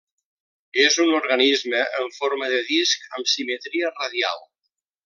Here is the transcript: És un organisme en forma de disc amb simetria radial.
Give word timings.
És 0.83 0.97
un 1.03 1.11
organisme 1.17 1.83
en 2.01 2.09
forma 2.17 2.51
de 2.57 2.63
disc 2.73 3.07
amb 3.21 3.31
simetria 3.35 3.97
radial. 4.03 4.47